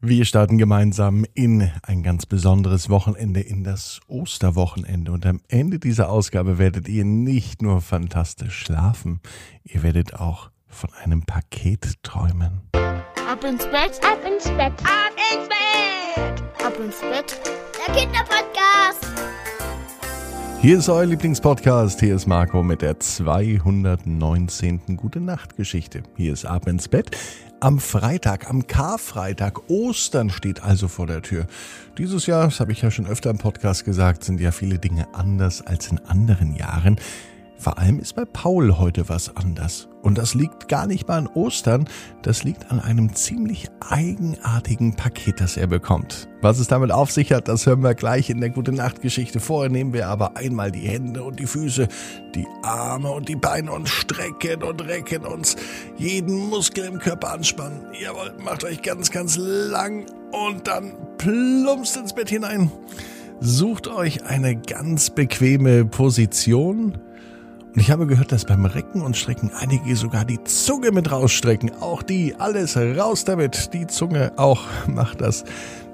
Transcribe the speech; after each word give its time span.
Wir 0.00 0.24
starten 0.24 0.58
gemeinsam 0.58 1.26
in 1.34 1.72
ein 1.82 2.04
ganz 2.04 2.24
besonderes 2.24 2.88
Wochenende, 2.88 3.40
in 3.40 3.64
das 3.64 3.98
Osterwochenende. 4.06 5.10
Und 5.10 5.26
am 5.26 5.40
Ende 5.48 5.80
dieser 5.80 6.08
Ausgabe 6.08 6.56
werdet 6.56 6.86
ihr 6.88 7.04
nicht 7.04 7.62
nur 7.62 7.80
fantastisch 7.80 8.60
schlafen, 8.60 9.20
ihr 9.64 9.82
werdet 9.82 10.14
auch 10.14 10.50
von 10.68 10.90
einem 11.02 11.22
Paket 11.22 11.94
träumen. 12.04 12.60
Ab 12.74 13.42
ins 13.42 13.64
Bett, 13.64 14.00
ab 14.04 14.20
ins 14.24 14.44
Bett, 14.44 14.72
ab 14.84 15.16
ins 15.34 15.48
Bett, 15.48 16.64
ab 16.64 16.78
ins 16.78 17.00
Bett. 17.00 17.40
Der 17.84 17.94
Kinderpodcast. 17.94 19.37
Hier 20.60 20.78
ist 20.78 20.88
euer 20.88 21.06
Lieblingspodcast. 21.06 22.00
Hier 22.00 22.16
ist 22.16 22.26
Marco 22.26 22.64
mit 22.64 22.82
der 22.82 22.98
219. 22.98 24.96
Gute 24.96 25.20
Nacht 25.20 25.56
Geschichte. 25.56 26.02
Hier 26.16 26.32
ist 26.32 26.46
Ab 26.46 26.66
ins 26.66 26.88
Bett. 26.88 27.16
Am 27.60 27.78
Freitag, 27.78 28.50
am 28.50 28.66
Karfreitag, 28.66 29.70
Ostern 29.70 30.30
steht 30.30 30.64
also 30.64 30.88
vor 30.88 31.06
der 31.06 31.22
Tür. 31.22 31.46
Dieses 31.96 32.26
Jahr, 32.26 32.46
das 32.46 32.58
habe 32.58 32.72
ich 32.72 32.82
ja 32.82 32.90
schon 32.90 33.06
öfter 33.06 33.30
im 33.30 33.38
Podcast 33.38 33.84
gesagt, 33.84 34.24
sind 34.24 34.40
ja 34.40 34.50
viele 34.50 34.80
Dinge 34.80 35.06
anders 35.14 35.64
als 35.64 35.92
in 35.92 36.00
anderen 36.00 36.56
Jahren. 36.56 36.96
Vor 37.56 37.78
allem 37.78 38.00
ist 38.00 38.16
bei 38.16 38.24
Paul 38.24 38.78
heute 38.78 39.08
was 39.08 39.36
anders. 39.36 39.86
Und 40.08 40.16
das 40.16 40.32
liegt 40.32 40.68
gar 40.68 40.86
nicht 40.86 41.06
mal 41.06 41.18
an 41.18 41.26
Ostern, 41.26 41.86
das 42.22 42.42
liegt 42.42 42.70
an 42.70 42.80
einem 42.80 43.14
ziemlich 43.14 43.68
eigenartigen 43.90 44.96
Paket, 44.96 45.38
das 45.38 45.58
er 45.58 45.66
bekommt. 45.66 46.30
Was 46.40 46.58
es 46.58 46.66
damit 46.66 46.92
auf 46.92 47.10
sich 47.10 47.30
hat, 47.30 47.46
das 47.46 47.66
hören 47.66 47.82
wir 47.82 47.94
gleich 47.94 48.30
in 48.30 48.40
der 48.40 48.48
Gute 48.48 48.72
Nacht 48.72 49.02
Geschichte. 49.02 49.38
Vorher 49.38 49.70
nehmen 49.70 49.92
wir 49.92 50.08
aber 50.08 50.38
einmal 50.38 50.72
die 50.72 50.88
Hände 50.88 51.22
und 51.24 51.38
die 51.38 51.46
Füße, 51.46 51.88
die 52.34 52.46
Arme 52.62 53.10
und 53.10 53.28
die 53.28 53.36
Beine 53.36 53.70
und 53.70 53.86
strecken 53.86 54.62
und 54.62 54.80
recken 54.80 55.26
uns. 55.26 55.56
Jeden 55.98 56.48
Muskel 56.48 56.86
im 56.86 57.00
Körper 57.00 57.34
anspannen. 57.34 57.82
Jawohl, 58.02 58.32
macht 58.42 58.64
euch 58.64 58.80
ganz, 58.80 59.10
ganz 59.10 59.36
lang 59.36 60.06
und 60.32 60.68
dann 60.68 60.94
plumpst 61.18 61.98
ins 61.98 62.14
Bett 62.14 62.30
hinein. 62.30 62.72
Sucht 63.40 63.86
euch 63.88 64.24
eine 64.24 64.56
ganz 64.56 65.10
bequeme 65.10 65.84
Position 65.84 66.96
und 67.78 67.82
ich 67.82 67.92
habe 67.92 68.08
gehört, 68.08 68.32
dass 68.32 68.44
beim 68.44 68.64
Recken 68.64 69.02
und 69.02 69.16
Strecken 69.16 69.52
einige 69.56 69.94
sogar 69.94 70.24
die 70.24 70.42
Zunge 70.42 70.90
mit 70.90 71.12
rausstrecken. 71.12 71.70
Auch 71.80 72.02
die, 72.02 72.34
alles 72.34 72.76
raus 72.76 73.24
damit. 73.24 73.72
Die 73.72 73.86
Zunge 73.86 74.32
auch 74.34 74.64
macht 74.88 75.20
das, 75.20 75.44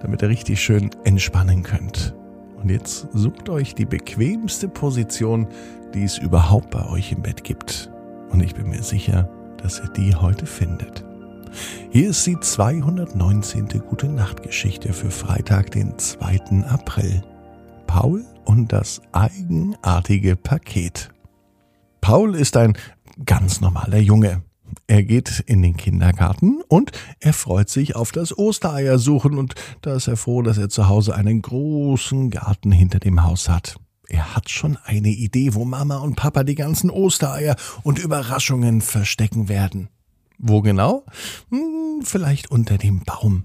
damit 0.00 0.22
ihr 0.22 0.30
richtig 0.30 0.62
schön 0.62 0.88
entspannen 1.04 1.62
könnt. 1.62 2.14
Und 2.56 2.70
jetzt 2.70 3.08
sucht 3.12 3.50
euch 3.50 3.74
die 3.74 3.84
bequemste 3.84 4.66
Position, 4.66 5.46
die 5.92 6.04
es 6.04 6.16
überhaupt 6.16 6.70
bei 6.70 6.88
euch 6.88 7.12
im 7.12 7.20
Bett 7.20 7.44
gibt. 7.44 7.90
Und 8.30 8.42
ich 8.42 8.54
bin 8.54 8.70
mir 8.70 8.82
sicher, 8.82 9.28
dass 9.58 9.80
ihr 9.80 9.90
die 9.90 10.14
heute 10.14 10.46
findet. 10.46 11.04
Hier 11.90 12.08
ist 12.08 12.26
die 12.26 12.40
219. 12.40 13.68
Gute 13.90 14.08
Nachtgeschichte 14.08 14.94
für 14.94 15.10
Freitag, 15.10 15.72
den 15.72 15.98
2. 15.98 16.64
April. 16.66 17.22
Paul 17.86 18.24
und 18.46 18.72
das 18.72 19.02
eigenartige 19.12 20.34
Paket. 20.34 21.10
Paul 22.04 22.34
ist 22.34 22.54
ein 22.58 22.76
ganz 23.24 23.62
normaler 23.62 23.96
Junge. 23.96 24.42
Er 24.86 25.02
geht 25.04 25.42
in 25.46 25.62
den 25.62 25.74
Kindergarten 25.74 26.60
und 26.68 26.92
er 27.18 27.32
freut 27.32 27.70
sich 27.70 27.96
auf 27.96 28.12
das 28.12 28.36
Ostereiersuchen 28.36 29.38
und 29.38 29.54
da 29.80 29.94
ist 29.94 30.08
er 30.08 30.18
froh, 30.18 30.42
dass 30.42 30.58
er 30.58 30.68
zu 30.68 30.86
Hause 30.86 31.14
einen 31.14 31.40
großen 31.40 32.28
Garten 32.28 32.72
hinter 32.72 32.98
dem 32.98 33.22
Haus 33.22 33.48
hat. 33.48 33.76
Er 34.06 34.36
hat 34.36 34.50
schon 34.50 34.76
eine 34.84 35.08
Idee, 35.08 35.54
wo 35.54 35.64
Mama 35.64 35.96
und 35.96 36.16
Papa 36.16 36.44
die 36.44 36.56
ganzen 36.56 36.90
Ostereier 36.90 37.56
und 37.84 37.98
Überraschungen 37.98 38.82
verstecken 38.82 39.48
werden. 39.48 39.88
Wo 40.36 40.60
genau? 40.60 41.06
Hm, 41.48 42.02
vielleicht 42.02 42.50
unter 42.50 42.76
dem 42.76 43.00
Baum. 43.00 43.44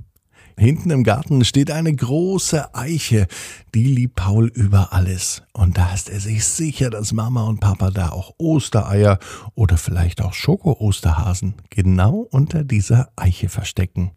Hinten 0.59 0.91
im 0.91 1.05
Garten 1.05 1.45
steht 1.45 1.71
eine 1.71 1.95
große 1.95 2.75
Eiche. 2.75 3.27
Die 3.73 3.85
liebt 3.85 4.15
Paul 4.15 4.47
über 4.47 4.91
alles. 4.91 5.41
Und 5.53 5.77
da 5.77 5.93
ist 5.93 6.09
er 6.09 6.19
sich 6.19 6.43
sicher, 6.43 6.89
dass 6.89 7.13
Mama 7.13 7.43
und 7.43 7.61
Papa 7.61 7.91
da 7.91 8.09
auch 8.09 8.33
Ostereier 8.37 9.19
oder 9.55 9.77
vielleicht 9.77 10.21
auch 10.21 10.33
Schoko-Osterhasen 10.33 11.53
genau 11.69 12.27
unter 12.29 12.65
dieser 12.65 13.07
Eiche 13.15 13.47
verstecken. 13.47 14.11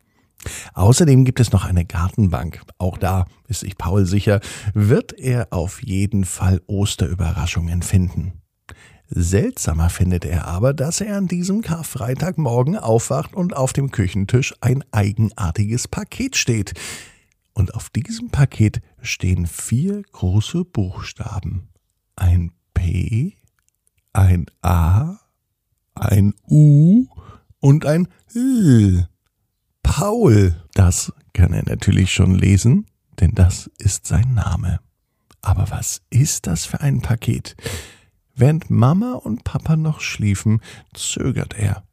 Außerdem 0.75 1.25
gibt 1.25 1.39
es 1.39 1.53
noch 1.53 1.65
eine 1.65 1.85
Gartenbank. 1.85 2.61
Auch 2.77 2.99
da 2.99 3.27
ist 3.47 3.61
sich 3.61 3.79
Paul 3.79 4.05
sicher, 4.05 4.41
wird 4.75 5.13
er 5.13 5.47
auf 5.53 5.81
jeden 5.81 6.25
Fall 6.25 6.61
Osterüberraschungen 6.67 7.83
finden. 7.83 8.42
Seltsamer 9.15 9.91
findet 9.91 10.25
er 10.25 10.47
aber, 10.47 10.73
dass 10.73 11.03
er 11.03 11.19
an 11.19 11.29
diesem 11.29 11.61
Karfreitagmorgen 11.61 12.79
aufwacht 12.79 13.35
und 13.35 13.55
auf 13.55 13.75
dem 13.75 13.91
Küchentisch 13.91 14.55
ein 14.63 14.83
eigenartiges 14.91 15.87
Paket 15.87 16.37
steht. 16.37 16.73
Und 17.53 17.75
auf 17.75 17.91
diesem 17.91 18.31
Paket 18.31 18.81
stehen 19.03 19.47
vier 19.47 20.03
große 20.13 20.65
Buchstaben. 20.65 21.69
Ein 22.17 22.53
P, 22.73 23.37
ein 24.15 24.47
A, 24.63 25.19
ein 25.95 26.33
U 26.49 27.07
und 27.61 27.85
ein 27.85 28.09
L. 28.35 29.09
Paul. 29.83 30.57
Das 30.73 31.13
kann 31.35 31.53
er 31.53 31.65
natürlich 31.65 32.15
schon 32.15 32.35
lesen, 32.35 32.87
denn 33.21 33.35
das 33.35 33.71
ist 33.77 34.07
sein 34.07 34.33
Name. 34.33 34.81
Aber 35.43 35.71
was 35.71 36.01
ist 36.09 36.47
das 36.47 36.65
für 36.65 36.81
ein 36.81 37.03
Paket? 37.03 37.57
Während 38.35 38.71
Mama 38.71 39.15
und 39.15 39.45
Papa 39.45 39.77
noch 39.77 40.01
schliefen, 40.01 40.61
zögert 40.95 41.55
er. 41.55 41.85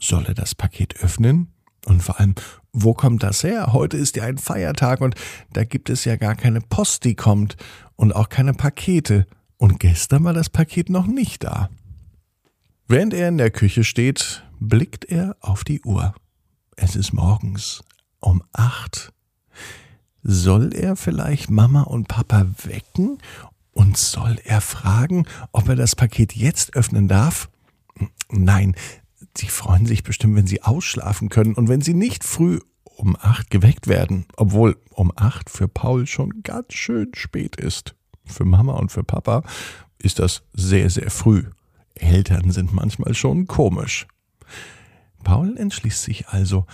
Soll 0.00 0.26
er 0.26 0.34
das 0.34 0.54
Paket 0.54 1.02
öffnen? 1.02 1.52
Und 1.86 2.02
vor 2.02 2.18
allem, 2.18 2.34
wo 2.72 2.94
kommt 2.94 3.22
das 3.22 3.44
her? 3.44 3.72
Heute 3.72 3.96
ist 3.96 4.16
ja 4.16 4.24
ein 4.24 4.38
Feiertag 4.38 5.00
und 5.00 5.14
da 5.52 5.64
gibt 5.64 5.90
es 5.90 6.04
ja 6.04 6.16
gar 6.16 6.34
keine 6.34 6.60
Post, 6.60 7.04
die 7.04 7.14
kommt 7.14 7.56
und 7.96 8.14
auch 8.14 8.28
keine 8.28 8.54
Pakete. 8.54 9.26
Und 9.56 9.78
gestern 9.78 10.24
war 10.24 10.32
das 10.32 10.50
Paket 10.50 10.90
noch 10.90 11.06
nicht 11.06 11.44
da. 11.44 11.70
Während 12.88 13.14
er 13.14 13.28
in 13.28 13.38
der 13.38 13.50
Küche 13.50 13.84
steht, 13.84 14.42
blickt 14.58 15.04
er 15.04 15.36
auf 15.40 15.64
die 15.64 15.82
Uhr. 15.82 16.14
Es 16.76 16.96
ist 16.96 17.12
morgens 17.12 17.82
um 18.20 18.42
acht. 18.52 19.12
Soll 20.22 20.74
er 20.74 20.96
vielleicht 20.96 21.50
Mama 21.50 21.82
und 21.82 22.08
Papa 22.08 22.46
wecken 22.64 23.18
und 23.74 23.96
soll 23.98 24.38
er 24.44 24.60
fragen, 24.60 25.26
ob 25.52 25.68
er 25.68 25.76
das 25.76 25.94
Paket 25.94 26.34
jetzt 26.34 26.74
öffnen 26.74 27.08
darf? 27.08 27.50
Nein, 28.30 28.74
sie 29.36 29.48
freuen 29.48 29.86
sich 29.86 30.02
bestimmt, 30.02 30.36
wenn 30.36 30.46
sie 30.46 30.62
ausschlafen 30.62 31.28
können 31.28 31.54
und 31.54 31.68
wenn 31.68 31.80
sie 31.80 31.94
nicht 31.94 32.24
früh 32.24 32.60
um 32.84 33.16
acht 33.20 33.50
geweckt 33.50 33.88
werden, 33.88 34.26
obwohl 34.36 34.76
um 34.90 35.12
acht 35.16 35.50
für 35.50 35.68
Paul 35.68 36.06
schon 36.06 36.42
ganz 36.42 36.72
schön 36.74 37.10
spät 37.14 37.56
ist. 37.56 37.94
Für 38.24 38.44
Mama 38.44 38.74
und 38.74 38.92
für 38.92 39.04
Papa 39.04 39.42
ist 39.98 40.18
das 40.18 40.42
sehr, 40.52 40.88
sehr 40.88 41.10
früh. 41.10 41.44
Eltern 41.94 42.50
sind 42.50 42.72
manchmal 42.72 43.14
schon 43.14 43.46
komisch. 43.46 44.06
Paul 45.24 45.56
entschließt 45.56 46.02
sich 46.02 46.28
also, 46.28 46.66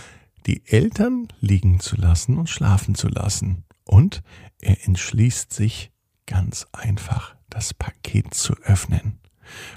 die 0.47 0.67
Eltern 0.67 1.29
liegen 1.41 1.81
zu 1.81 1.97
lassen 1.97 2.39
und 2.39 2.49
schlafen 2.49 2.95
zu 2.95 3.09
lassen. 3.09 3.65
Und 3.85 4.23
er 4.61 4.87
entschließt 4.87 5.53
sich, 5.53 5.91
ganz 6.27 6.67
einfach, 6.73 7.37
das 7.49 7.75
Paket 7.75 8.35
zu 8.35 8.55
öffnen. 8.63 9.19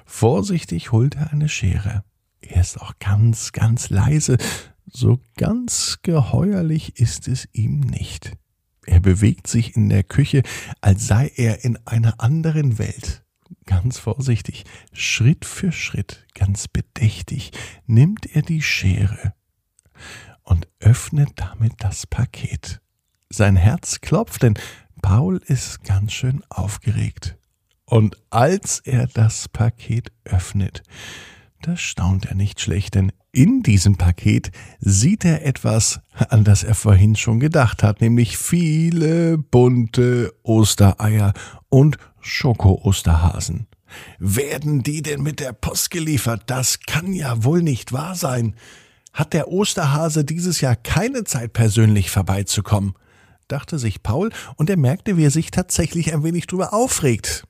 Vorsichtig 0.06 0.92
holt 0.92 1.16
er 1.16 1.32
eine 1.32 1.50
Schere. 1.50 2.04
Er 2.42 2.62
ist 2.62 2.80
auch 2.80 2.94
ganz, 3.00 3.52
ganz 3.52 3.90
leise. 3.90 4.38
So 4.86 5.20
ganz 5.38 6.00
geheuerlich 6.04 7.00
ist 7.00 7.28
es 7.28 7.48
ihm 7.54 7.80
nicht. 7.80 8.34
Er 8.86 9.00
bewegt 9.00 9.48
sich 9.48 9.76
in 9.76 9.90
der 9.90 10.04
Küche, 10.04 10.44
als 10.82 11.08
sei 11.08 11.32
er 11.36 11.64
in 11.64 11.78
einer 11.86 12.20
anderen 12.20 12.78
Welt. 12.78 13.24
Ganz 13.66 13.98
vorsichtig, 13.98 14.66
Schritt 14.92 15.46
für 15.46 15.72
Schritt, 15.72 16.26
ganz 16.34 16.68
bedächtig, 16.68 17.52
nimmt 17.86 18.26
er 18.26 18.42
die 18.42 18.62
Schere 18.62 19.34
und 20.44 20.68
öffnet 20.80 21.32
damit 21.36 21.74
das 21.78 22.06
Paket. 22.06 22.82
Sein 23.30 23.56
Herz 23.56 24.02
klopft, 24.02 24.44
denn 24.44 24.56
Paul 25.04 25.42
ist 25.46 25.84
ganz 25.84 26.14
schön 26.14 26.42
aufgeregt. 26.50 27.38
Und 27.86 28.18
als 28.32 28.80
er 28.80 29.06
das 29.06 29.50
Paket 29.50 30.14
öffnet, 30.24 30.82
da 31.62 31.76
staunt 31.76 32.26
er 32.26 32.36
nicht 32.36 32.62
schlecht, 32.62 32.96
denn 32.96 33.12
in 33.34 33.64
diesem 33.64 33.98
Paket 33.98 34.52
sieht 34.80 35.26
er 35.26 35.46
etwas, 35.46 36.00
an 36.30 36.46
das 36.46 36.64
er 36.64 36.74
vorhin 36.74 37.18
schon 37.18 37.42
gedacht 37.42 37.84
hat, 37.84 38.00
nämlich 38.00 38.38
viele 38.38 39.38
bunte 39.38 40.34
Ostereier 40.42 41.34
und 41.68 41.98
Schoko-Osterhasen. 42.22 43.68
Werden 44.20 44.84
die 44.84 45.02
denn 45.02 45.22
mit 45.22 45.42
der 45.42 45.52
Post 45.52 45.92
geliefert? 45.92 46.44
Das 46.48 46.80
kann 46.80 47.12
ja 47.12 47.44
wohl 47.44 47.62
nicht 47.62 47.92
wahr 47.92 48.16
sein. 48.16 48.56
Hat 49.12 49.34
der 49.34 49.50
Osterhase 49.50 50.24
dieses 50.24 50.62
Jahr 50.62 50.78
keine 50.78 51.26
Zeit 51.26 51.52
persönlich 51.52 52.10
vorbeizukommen? 52.10 52.96
Dachte 53.48 53.80
sich 53.80 54.04
Paul, 54.04 54.32
und 54.56 54.70
er 54.70 54.78
merkte, 54.78 55.18
wie 55.18 55.26
er 55.26 55.32
sich 55.32 55.52
tatsächlich 55.52 56.14
ein 56.14 56.24
wenig 56.24 56.48
drüber 56.48 56.74
aufregt. 56.74 57.46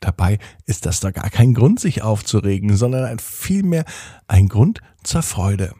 Dabei 0.00 0.38
ist 0.66 0.86
das 0.86 1.00
da 1.00 1.10
gar 1.10 1.30
kein 1.30 1.54
Grund, 1.54 1.80
sich 1.80 2.02
aufzuregen, 2.02 2.76
sondern 2.76 3.18
vielmehr 3.18 3.84
ein 4.28 4.48
Grund 4.48 4.80
zur 5.02 5.22
Freude. 5.22 5.74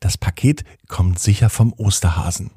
Das 0.00 0.18
Paket 0.18 0.64
kommt 0.88 1.18
sicher 1.18 1.48
vom 1.48 1.72
Osterhasen. 1.72 2.50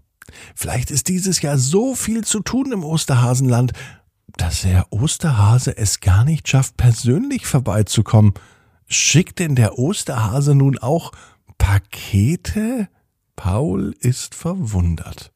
Vielleicht 0.55 0.91
ist 0.91 1.07
dieses 1.07 1.41
Jahr 1.41 1.57
so 1.57 1.95
viel 1.95 2.23
zu 2.23 2.39
tun 2.41 2.71
im 2.71 2.83
Osterhasenland, 2.83 3.71
dass 4.37 4.63
der 4.63 4.91
Osterhase 4.91 5.77
es 5.77 6.01
gar 6.01 6.25
nicht 6.25 6.47
schafft, 6.47 6.77
persönlich 6.77 7.45
vorbeizukommen. 7.45 8.33
Schickt 8.87 9.39
denn 9.39 9.55
der 9.55 9.79
Osterhase 9.79 10.55
nun 10.55 10.77
auch 10.77 11.11
Pakete? 11.57 12.89
Paul 13.35 13.95
ist 13.99 14.35
verwundert. 14.35 15.31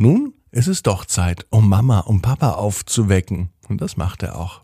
Nun 0.00 0.34
ist 0.52 0.68
es 0.68 0.84
doch 0.84 1.06
Zeit, 1.06 1.44
um 1.50 1.68
Mama 1.68 1.98
und 1.98 2.22
Papa 2.22 2.52
aufzuwecken. 2.52 3.50
Und 3.68 3.80
das 3.80 3.96
macht 3.96 4.22
er 4.22 4.38
auch. 4.38 4.62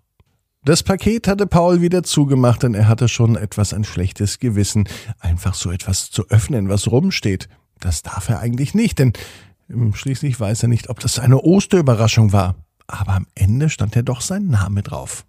Das 0.65 0.85
Paket 0.85 1.27
hatte 1.27 1.49
Paul 1.49 1.81
wieder 1.81 2.05
zugemacht, 2.05 2.63
denn 2.63 2.75
er 2.75 2.87
hatte 2.87 3.09
schon 3.09 3.35
etwas 3.35 3.75
ein 3.75 3.83
schlechtes 3.83 4.39
Gewissen, 4.39 4.89
einfach 5.19 5.55
so 5.55 5.73
etwas 5.73 6.13
zu 6.13 6.29
öffnen, 6.29 6.69
was 6.69 6.89
rumsteht. 6.89 7.49
Das 7.81 8.03
darf 8.03 8.29
er 8.29 8.39
eigentlich 8.39 8.75
nicht, 8.75 9.01
denn 9.01 9.13
schließlich 9.93 10.39
weiß 10.39 10.63
er 10.63 10.69
nicht, 10.69 10.89
ob 10.89 11.01
das 11.01 11.19
eine 11.19 11.41
Osterüberraschung 11.41 12.33
war. 12.33 12.55
Aber 12.87 13.15
am 13.15 13.27
Ende 13.35 13.71
stand 13.71 13.97
ja 13.97 14.03
doch 14.03 14.21
sein 14.21 14.47
Name 14.47 14.85
drauf. 14.85 15.27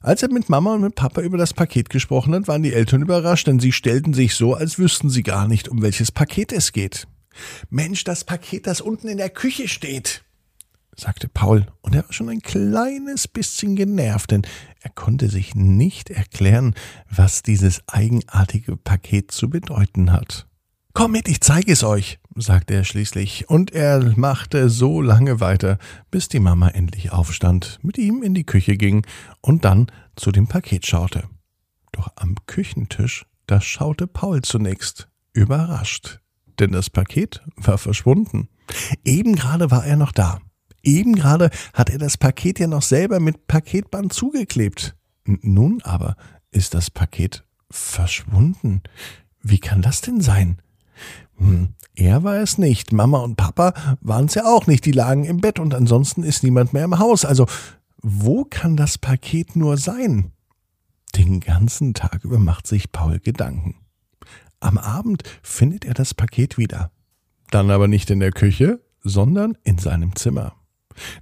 Als 0.00 0.22
er 0.22 0.30
mit 0.30 0.50
Mama 0.50 0.74
und 0.74 0.82
mit 0.82 0.96
Papa 0.96 1.22
über 1.22 1.38
das 1.38 1.54
Paket 1.54 1.88
gesprochen 1.88 2.34
hat, 2.34 2.46
waren 2.46 2.62
die 2.62 2.74
Eltern 2.74 3.00
überrascht, 3.00 3.46
denn 3.46 3.58
sie 3.58 3.72
stellten 3.72 4.12
sich 4.12 4.34
so, 4.34 4.52
als 4.52 4.78
wüssten 4.78 5.08
sie 5.08 5.22
gar 5.22 5.48
nicht, 5.48 5.66
um 5.70 5.80
welches 5.80 6.12
Paket 6.12 6.52
es 6.52 6.72
geht. 6.72 7.08
Mensch, 7.70 8.04
das 8.04 8.24
Paket, 8.24 8.66
das 8.66 8.80
unten 8.80 9.08
in 9.08 9.18
der 9.18 9.30
Küche 9.30 9.68
steht 9.68 10.24
sagte 10.98 11.28
Paul, 11.28 11.66
und 11.80 11.94
er 11.94 12.04
war 12.04 12.12
schon 12.12 12.28
ein 12.28 12.42
kleines 12.42 13.28
bisschen 13.28 13.76
genervt, 13.76 14.32
denn 14.32 14.42
er 14.80 14.90
konnte 14.90 15.28
sich 15.28 15.54
nicht 15.54 16.10
erklären, 16.10 16.74
was 17.08 17.42
dieses 17.42 17.82
eigenartige 17.86 18.76
Paket 18.76 19.30
zu 19.30 19.48
bedeuten 19.48 20.12
hat. 20.12 20.46
Komm 20.94 21.12
mit, 21.12 21.28
ich 21.28 21.40
zeige 21.40 21.72
es 21.72 21.84
euch, 21.84 22.18
sagte 22.34 22.74
er 22.74 22.84
schließlich, 22.84 23.48
und 23.48 23.70
er 23.70 24.00
machte 24.16 24.68
so 24.68 25.00
lange 25.00 25.38
weiter, 25.38 25.78
bis 26.10 26.28
die 26.28 26.40
Mama 26.40 26.68
endlich 26.68 27.12
aufstand, 27.12 27.78
mit 27.82 27.98
ihm 27.98 28.22
in 28.22 28.34
die 28.34 28.46
Küche 28.46 28.76
ging 28.76 29.06
und 29.40 29.64
dann 29.64 29.92
zu 30.16 30.32
dem 30.32 30.48
Paket 30.48 30.86
schaute. 30.86 31.24
Doch 31.92 32.08
am 32.16 32.34
Küchentisch, 32.46 33.24
da 33.46 33.60
schaute 33.60 34.08
Paul 34.08 34.42
zunächst, 34.42 35.08
überrascht, 35.32 36.20
denn 36.60 36.72
das 36.72 36.90
Paket 36.90 37.42
war 37.56 37.78
verschwunden. 37.78 38.48
Eben 39.04 39.34
gerade 39.36 39.70
war 39.70 39.84
er 39.84 39.96
noch 39.96 40.12
da. 40.12 40.40
Eben 40.82 41.14
gerade 41.14 41.50
hat 41.74 41.90
er 41.90 41.98
das 41.98 42.16
Paket 42.16 42.58
ja 42.58 42.66
noch 42.66 42.82
selber 42.82 43.20
mit 43.20 43.46
Paketband 43.46 44.12
zugeklebt. 44.12 44.96
Nun 45.24 45.82
aber 45.82 46.16
ist 46.50 46.74
das 46.74 46.90
Paket 46.90 47.44
verschwunden. 47.70 48.82
Wie 49.42 49.58
kann 49.58 49.82
das 49.82 50.00
denn 50.00 50.20
sein? 50.20 50.58
Hm, 51.36 51.74
er 51.94 52.24
war 52.24 52.36
es 52.36 52.58
nicht. 52.58 52.92
Mama 52.92 53.18
und 53.18 53.36
Papa 53.36 53.74
waren 54.00 54.26
es 54.26 54.34
ja 54.34 54.44
auch 54.44 54.66
nicht. 54.66 54.84
Die 54.84 54.92
lagen 54.92 55.24
im 55.24 55.40
Bett 55.40 55.58
und 55.58 55.74
ansonsten 55.74 56.22
ist 56.22 56.42
niemand 56.42 56.72
mehr 56.72 56.84
im 56.84 56.98
Haus. 56.98 57.24
Also, 57.24 57.46
wo 58.00 58.44
kann 58.44 58.76
das 58.76 58.98
Paket 58.98 59.56
nur 59.56 59.76
sein? 59.76 60.32
Den 61.16 61.40
ganzen 61.40 61.94
Tag 61.94 62.24
über 62.24 62.38
macht 62.38 62.66
sich 62.66 62.92
Paul 62.92 63.18
Gedanken. 63.18 63.76
Am 64.60 64.78
Abend 64.78 65.22
findet 65.42 65.84
er 65.84 65.94
das 65.94 66.14
Paket 66.14 66.58
wieder. 66.58 66.90
Dann 67.50 67.70
aber 67.70 67.88
nicht 67.88 68.10
in 68.10 68.20
der 68.20 68.32
Küche, 68.32 68.80
sondern 69.02 69.56
in 69.64 69.78
seinem 69.78 70.16
Zimmer. 70.16 70.54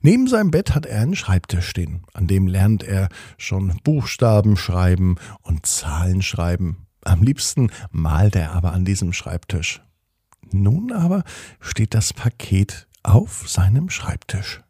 Neben 0.00 0.26
seinem 0.26 0.50
Bett 0.50 0.74
hat 0.74 0.86
er 0.86 1.02
einen 1.02 1.16
Schreibtisch 1.16 1.68
stehen, 1.68 2.02
an 2.14 2.26
dem 2.26 2.46
lernt 2.46 2.82
er 2.82 3.08
schon 3.36 3.78
Buchstaben 3.84 4.56
schreiben 4.56 5.16
und 5.42 5.66
Zahlen 5.66 6.22
schreiben. 6.22 6.86
Am 7.02 7.22
liebsten 7.22 7.70
malt 7.90 8.36
er 8.36 8.52
aber 8.52 8.72
an 8.72 8.84
diesem 8.84 9.12
Schreibtisch. 9.12 9.82
Nun 10.50 10.92
aber 10.92 11.24
steht 11.60 11.94
das 11.94 12.12
Paket 12.12 12.88
auf 13.02 13.48
seinem 13.48 13.90
Schreibtisch. 13.90 14.62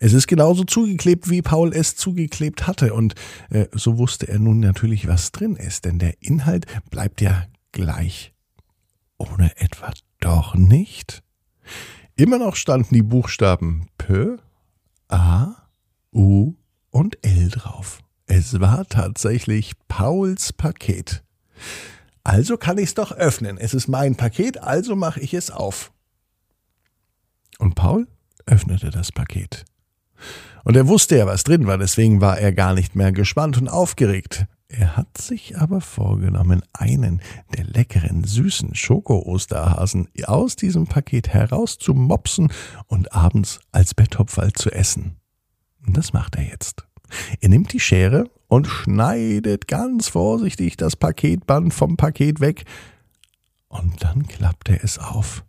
Es 0.00 0.12
ist 0.12 0.26
genauso 0.26 0.64
zugeklebt, 0.64 1.30
wie 1.30 1.42
Paul 1.42 1.72
es 1.74 1.96
zugeklebt 1.96 2.66
hatte, 2.66 2.94
und 2.94 3.14
äh, 3.50 3.66
so 3.72 3.98
wusste 3.98 4.28
er 4.28 4.38
nun 4.38 4.60
natürlich, 4.60 5.06
was 5.06 5.32
drin 5.32 5.56
ist, 5.56 5.84
denn 5.84 5.98
der 5.98 6.20
Inhalt 6.22 6.66
bleibt 6.90 7.20
ja 7.20 7.44
gleich. 7.72 8.32
Ohne 9.18 9.56
etwa 9.60 9.92
doch 10.20 10.54
nicht? 10.54 11.22
Immer 12.16 12.38
noch 12.38 12.56
standen 12.56 12.94
die 12.94 13.02
Buchstaben 13.02 13.88
P, 13.98 14.36
A, 15.08 15.54
U 16.12 16.54
und 16.90 17.18
L 17.22 17.48
drauf. 17.48 18.00
Es 18.26 18.60
war 18.60 18.86
tatsächlich 18.86 19.72
Pauls 19.88 20.52
Paket. 20.52 21.22
Also 22.22 22.56
kann 22.56 22.78
ich 22.78 22.90
es 22.90 22.94
doch 22.94 23.12
öffnen. 23.12 23.58
Es 23.58 23.74
ist 23.74 23.88
mein 23.88 24.16
Paket, 24.16 24.58
also 24.62 24.94
mache 24.94 25.20
ich 25.20 25.34
es 25.34 25.50
auf. 25.50 25.92
Und 27.58 27.74
Paul 27.74 28.06
öffnete 28.46 28.90
das 28.90 29.12
Paket. 29.12 29.64
Und 30.64 30.76
er 30.76 30.88
wusste 30.88 31.16
ja, 31.16 31.26
was 31.26 31.44
drin 31.44 31.66
war, 31.66 31.78
deswegen 31.78 32.20
war 32.20 32.38
er 32.38 32.52
gar 32.52 32.74
nicht 32.74 32.94
mehr 32.94 33.12
gespannt 33.12 33.58
und 33.58 33.68
aufgeregt. 33.68 34.46
Er 34.68 34.96
hat 34.96 35.18
sich 35.18 35.58
aber 35.58 35.80
vorgenommen, 35.80 36.62
einen 36.72 37.20
der 37.56 37.64
leckeren, 37.64 38.22
süßen 38.22 38.74
Schoko-Osterhasen 38.76 40.08
aus 40.26 40.54
diesem 40.54 40.86
Paket 40.86 41.28
herauszumopsen 41.30 42.52
und 42.86 43.12
abends 43.12 43.60
als 43.72 43.94
Betthopferl 43.94 44.52
zu 44.52 44.70
essen. 44.70 45.16
Das 45.86 46.12
macht 46.12 46.36
er 46.36 46.44
jetzt. 46.44 46.84
Er 47.40 47.48
nimmt 47.48 47.72
die 47.72 47.80
Schere 47.80 48.30
und 48.46 48.68
schneidet 48.68 49.66
ganz 49.66 50.08
vorsichtig 50.08 50.76
das 50.76 50.94
Paketband 50.94 51.74
vom 51.74 51.96
Paket 51.96 52.38
weg. 52.38 52.64
Und 53.68 54.04
dann 54.04 54.28
klappt 54.28 54.68
er 54.68 54.84
es 54.84 54.98
auf. 54.98 55.44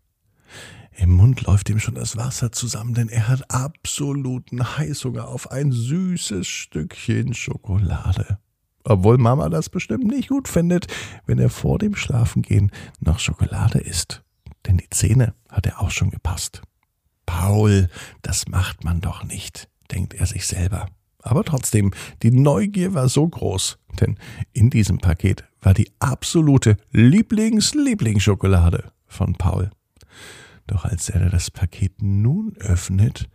Im 0.97 1.11
Mund 1.11 1.41
läuft 1.43 1.69
ihm 1.69 1.79
schon 1.79 1.95
das 1.95 2.17
Wasser 2.17 2.51
zusammen, 2.51 2.93
denn 2.93 3.09
er 3.09 3.27
hat 3.27 3.51
absoluten 3.51 4.77
Heißhunger 4.77 5.27
auf 5.27 5.51
ein 5.51 5.71
süßes 5.71 6.47
Stückchen 6.47 7.33
Schokolade 7.33 8.39
obwohl 8.83 9.17
Mama 9.17 9.49
das 9.49 9.69
bestimmt 9.69 10.05
nicht 10.05 10.29
gut 10.29 10.47
findet, 10.47 10.88
wenn 11.25 11.39
er 11.39 11.49
vor 11.49 11.79
dem 11.79 11.95
Schlafengehen 11.95 12.71
noch 12.99 13.19
Schokolade 13.19 13.79
isst. 13.79 14.23
Denn 14.65 14.77
die 14.77 14.89
Zähne 14.89 15.33
hat 15.49 15.65
er 15.65 15.81
auch 15.81 15.91
schon 15.91 16.11
gepasst. 16.11 16.61
Paul, 17.25 17.89
das 18.21 18.47
macht 18.47 18.83
man 18.83 19.01
doch 19.01 19.23
nicht, 19.23 19.69
denkt 19.91 20.13
er 20.13 20.25
sich 20.25 20.45
selber. 20.45 20.87
Aber 21.23 21.44
trotzdem, 21.44 21.91
die 22.23 22.31
Neugier 22.31 22.94
war 22.94 23.07
so 23.07 23.27
groß, 23.27 23.77
denn 23.99 24.17
in 24.53 24.71
diesem 24.71 24.97
Paket 24.97 25.44
war 25.61 25.73
die 25.73 25.91
absolute 25.99 26.77
Lieblings-Lieblingsschokolade 26.91 28.91
von 29.05 29.35
Paul. 29.35 29.69
Doch 30.71 30.85
als 30.85 31.09
er 31.09 31.29
das 31.29 31.51
Paket 31.51 32.01
nun 32.01 32.56
öffnet, 32.57 33.28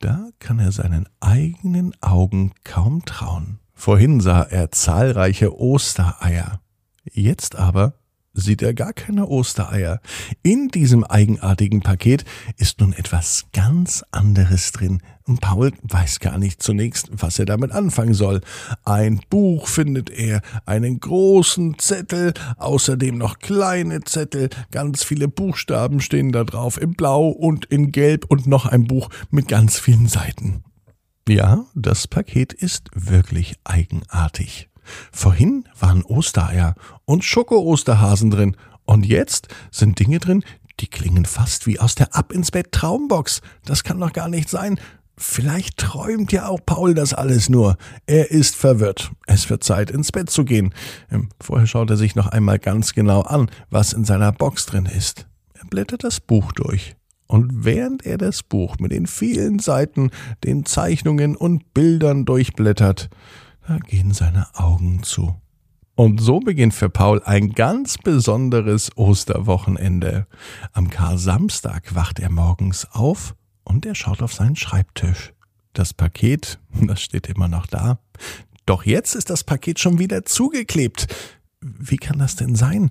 da 0.00 0.30
kann 0.40 0.58
er 0.58 0.72
seinen 0.72 1.08
eigenen 1.20 1.92
Augen 2.00 2.50
kaum 2.64 3.04
trauen. 3.04 3.60
Vorhin 3.74 4.20
sah 4.20 4.42
er 4.42 4.72
zahlreiche 4.72 5.56
Ostereier. 5.56 6.60
Jetzt 7.04 7.54
aber 7.54 7.94
sieht 8.40 8.62
er 8.62 8.74
gar 8.74 8.92
keine 8.92 9.28
Ostereier. 9.28 10.00
In 10.42 10.68
diesem 10.68 11.04
eigenartigen 11.04 11.80
Paket 11.80 12.24
ist 12.56 12.80
nun 12.80 12.92
etwas 12.92 13.46
ganz 13.52 14.04
anderes 14.10 14.72
drin. 14.72 15.02
Und 15.26 15.40
Paul 15.40 15.72
weiß 15.82 16.18
gar 16.18 16.38
nicht 16.38 16.62
zunächst, 16.62 17.08
was 17.12 17.38
er 17.38 17.44
damit 17.44 17.70
anfangen 17.70 18.14
soll. 18.14 18.40
Ein 18.84 19.20
Buch 19.30 19.68
findet 19.68 20.10
er, 20.10 20.40
einen 20.66 20.98
großen 20.98 21.78
Zettel, 21.78 22.34
außerdem 22.56 23.16
noch 23.16 23.38
kleine 23.38 24.00
Zettel, 24.00 24.48
ganz 24.70 25.04
viele 25.04 25.28
Buchstaben 25.28 26.00
stehen 26.00 26.32
da 26.32 26.42
drauf, 26.44 26.80
in 26.80 26.94
Blau 26.94 27.28
und 27.28 27.66
in 27.66 27.92
Gelb 27.92 28.24
und 28.28 28.46
noch 28.46 28.66
ein 28.66 28.84
Buch 28.84 29.10
mit 29.30 29.46
ganz 29.46 29.78
vielen 29.78 30.08
Seiten. 30.08 30.64
Ja, 31.28 31.66
das 31.74 32.08
Paket 32.08 32.52
ist 32.52 32.88
wirklich 32.94 33.54
eigenartig. 33.62 34.69
Vorhin 35.12 35.64
waren 35.78 36.02
Ostereier 36.02 36.74
und 37.04 37.24
Schoko-Osterhasen 37.24 38.30
drin 38.30 38.56
und 38.84 39.06
jetzt 39.06 39.48
sind 39.70 39.98
Dinge 39.98 40.18
drin, 40.18 40.44
die 40.80 40.88
klingen 40.88 41.24
fast 41.24 41.66
wie 41.66 41.78
aus 41.78 41.94
der 41.94 42.14
Ab 42.14 42.32
ins 42.32 42.50
Bett 42.50 42.72
Traumbox. 42.72 43.40
Das 43.64 43.84
kann 43.84 44.00
doch 44.00 44.12
gar 44.12 44.28
nicht 44.28 44.48
sein. 44.48 44.80
Vielleicht 45.16 45.76
träumt 45.76 46.32
ja 46.32 46.48
auch 46.48 46.60
Paul 46.64 46.94
das 46.94 47.12
alles 47.12 47.50
nur. 47.50 47.76
Er 48.06 48.30
ist 48.30 48.56
verwirrt. 48.56 49.12
Es 49.26 49.50
wird 49.50 49.62
Zeit, 49.62 49.90
ins 49.90 50.12
Bett 50.12 50.30
zu 50.30 50.46
gehen. 50.46 50.72
Ähm, 51.10 51.28
vorher 51.38 51.66
schaut 51.66 51.90
er 51.90 51.98
sich 51.98 52.14
noch 52.14 52.28
einmal 52.28 52.58
ganz 52.58 52.94
genau 52.94 53.20
an, 53.20 53.50
was 53.68 53.92
in 53.92 54.04
seiner 54.04 54.32
Box 54.32 54.64
drin 54.64 54.86
ist. 54.86 55.26
Er 55.52 55.66
blättert 55.66 56.04
das 56.04 56.20
Buch 56.20 56.52
durch. 56.52 56.96
Und 57.26 57.64
während 57.66 58.06
er 58.06 58.16
das 58.16 58.42
Buch 58.42 58.78
mit 58.78 58.92
den 58.92 59.06
vielen 59.06 59.58
Seiten, 59.58 60.10
den 60.42 60.64
Zeichnungen 60.64 61.36
und 61.36 61.74
Bildern 61.74 62.24
durchblättert, 62.24 63.10
da 63.66 63.78
gehen 63.78 64.12
seine 64.12 64.46
Augen 64.54 65.02
zu. 65.02 65.34
Und 65.94 66.20
so 66.20 66.40
beginnt 66.40 66.72
für 66.72 66.88
Paul 66.88 67.22
ein 67.24 67.52
ganz 67.52 67.98
besonderes 67.98 68.96
Osterwochenende. 68.96 70.26
Am 70.72 70.88
Kar-Samstag 70.88 71.94
wacht 71.94 72.18
er 72.20 72.30
morgens 72.30 72.86
auf 72.90 73.34
und 73.64 73.84
er 73.84 73.94
schaut 73.94 74.22
auf 74.22 74.32
seinen 74.32 74.56
Schreibtisch. 74.56 75.34
Das 75.74 75.92
Paket, 75.92 76.58
das 76.80 77.02
steht 77.02 77.28
immer 77.28 77.48
noch 77.48 77.66
da. 77.66 77.98
Doch 78.66 78.86
jetzt 78.86 79.14
ist 79.14 79.30
das 79.30 79.44
Paket 79.44 79.78
schon 79.78 79.98
wieder 79.98 80.24
zugeklebt. 80.24 81.06
Wie 81.60 81.98
kann 81.98 82.18
das 82.18 82.36
denn 82.36 82.54
sein? 82.54 82.90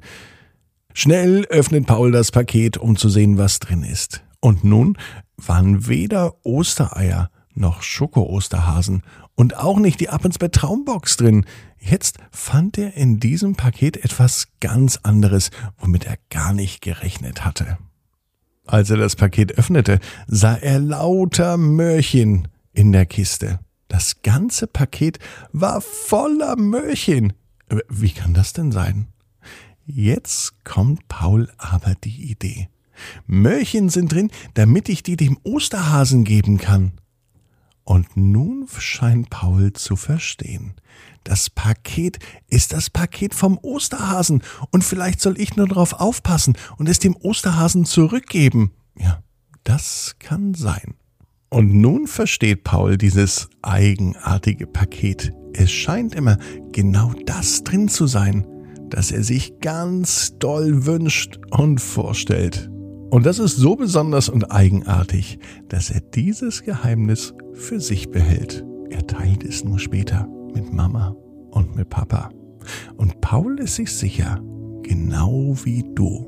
Schnell 0.93 1.45
öffnet 1.45 1.87
Paul 1.87 2.11
das 2.11 2.31
Paket, 2.31 2.77
um 2.77 2.95
zu 2.95 3.09
sehen, 3.09 3.37
was 3.37 3.59
drin 3.59 3.83
ist. 3.83 4.21
Und 4.39 4.63
nun 4.63 4.97
waren 5.37 5.87
weder 5.87 6.35
Ostereier 6.45 7.31
noch 7.59 7.81
Schoko-Osterhasen 7.83 9.03
und 9.35 9.57
auch 9.57 9.77
nicht 9.79 9.99
die 9.99 10.09
Ab 10.09 10.25
ins 10.25 10.37
Bett 10.37 10.53
Traumbox 10.53 11.17
drin. 11.17 11.45
Jetzt 11.79 12.17
fand 12.31 12.77
er 12.77 12.95
in 12.95 13.19
diesem 13.19 13.55
Paket 13.55 13.97
etwas 13.97 14.47
ganz 14.59 14.99
anderes, 15.03 15.51
womit 15.77 16.05
er 16.05 16.17
gar 16.29 16.53
nicht 16.53 16.81
gerechnet 16.81 17.45
hatte. 17.45 17.77
Als 18.65 18.89
er 18.89 18.97
das 18.97 19.15
Paket 19.15 19.57
öffnete, 19.57 19.99
sah 20.27 20.55
er 20.55 20.79
lauter 20.79 21.57
Möhrchen 21.57 22.47
in 22.73 22.91
der 22.91 23.05
Kiste. 23.05 23.59
Das 23.87 24.21
ganze 24.21 24.67
Paket 24.67 25.17
war 25.51 25.81
voller 25.81 26.55
Möhrchen. 26.55 27.33
Wie 27.89 28.11
kann 28.11 28.33
das 28.33 28.53
denn 28.53 28.71
sein? 28.71 29.07
Jetzt 29.85 30.63
kommt 30.63 31.07
Paul 31.07 31.49
aber 31.57 31.95
die 31.95 32.29
Idee. 32.29 32.69
Möhrchen 33.25 33.89
sind 33.89 34.13
drin, 34.13 34.29
damit 34.53 34.89
ich 34.89 35.01
die 35.01 35.17
dem 35.17 35.39
Osterhasen 35.43 36.23
geben 36.23 36.59
kann. 36.59 36.91
Und 37.89 38.15
nun 38.15 38.67
scheint 38.77 39.31
Paul 39.31 39.73
zu 39.73 39.95
verstehen. 39.95 40.75
Das 41.23 41.49
Paket 41.49 42.19
ist 42.47 42.71
das 42.71 42.91
Paket 42.91 43.33
vom 43.33 43.57
Osterhasen 43.63 44.43
und 44.69 44.83
vielleicht 44.83 45.19
soll 45.19 45.41
ich 45.41 45.55
nur 45.55 45.67
darauf 45.67 45.93
aufpassen 45.93 46.55
und 46.77 46.87
es 46.87 46.99
dem 46.99 47.15
Osterhasen 47.15 47.85
zurückgeben. 47.85 48.73
Ja, 48.95 49.23
das 49.63 50.17
kann 50.19 50.53
sein. 50.53 50.93
Und 51.49 51.73
nun 51.73 52.05
versteht 52.05 52.63
Paul 52.63 52.95
dieses 52.95 53.49
eigenartige 53.63 54.67
Paket. 54.67 55.33
Es 55.53 55.71
scheint 55.71 56.13
immer 56.13 56.37
genau 56.71 57.13
das 57.25 57.63
drin 57.63 57.89
zu 57.89 58.05
sein, 58.05 58.45
das 58.91 59.09
er 59.09 59.23
sich 59.23 59.61
ganz 59.61 60.37
doll 60.37 60.85
wünscht 60.85 61.39
und 61.49 61.81
vorstellt. 61.81 62.69
Und 63.09 63.25
das 63.25 63.39
ist 63.39 63.57
so 63.57 63.75
besonders 63.75 64.29
und 64.29 64.51
eigenartig, 64.51 65.39
dass 65.67 65.89
er 65.89 66.01
dieses 66.01 66.63
Geheimnis 66.63 67.33
für 67.53 67.79
sich 67.79 68.11
behält. 68.11 68.63
Er 68.91 69.05
teilt 69.07 69.43
es 69.43 69.63
nur 69.63 69.79
später 69.79 70.27
mit 70.53 70.71
Mama 70.71 71.15
und 71.49 71.75
mit 71.75 71.89
Papa. 71.89 72.29
Und 72.97 73.19
Paul 73.21 73.59
ist 73.59 73.75
sich 73.75 73.91
sicher, 73.91 74.39
genau 74.83 75.55
wie 75.63 75.83
du. 75.95 76.27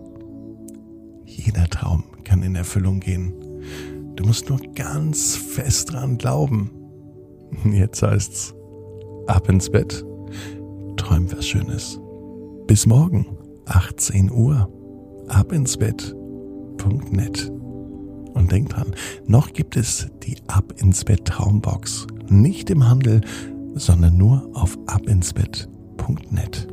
Jeder 1.26 1.68
Traum 1.68 2.04
kann 2.24 2.42
in 2.42 2.56
Erfüllung 2.56 3.00
gehen. 3.00 3.34
Du 4.16 4.26
musst 4.26 4.50
nur 4.50 4.60
ganz 4.74 5.36
fest 5.36 5.94
dran 5.94 6.18
glauben. 6.18 6.72
Jetzt 7.72 8.02
heißt's, 8.02 8.56
ab 9.28 9.50
ins 9.50 9.70
Bett, 9.70 10.04
träum 10.98 11.32
was 11.32 11.48
Schönes. 11.48 12.00
Bis 12.66 12.86
morgen, 12.86 13.26
18 13.66 14.32
Uhr, 14.32 14.70
ab 15.28 15.52
ins 15.52 15.78
Bett.net. 16.84 17.50
Und 18.34 18.52
denk 18.52 18.70
dran, 18.70 18.96
noch 19.28 19.54
gibt 19.54 19.76
es 19.76 20.08
die 20.24 20.38
Ab 20.48 20.74
ins 20.78 21.04
Bett 21.04 21.26
Traumbox. 21.26 22.08
Nicht 22.30 22.70
im 22.70 22.88
Handel, 22.88 23.22
sondern 23.76 24.18
nur 24.18 24.50
auf 24.54 24.78
abinsbett.net. 24.88 26.71